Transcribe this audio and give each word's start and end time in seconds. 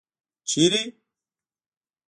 ـ 0.43 0.49
چېرته؟ 0.49 0.81